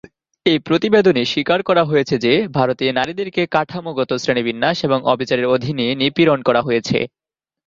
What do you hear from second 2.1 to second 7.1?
যে ভারতে নারীদেরকে কাঠামোগত শ্রেণীবিন্যাস এবং অবিচারের অধীনে নিপীড়ন করা হয়েছে।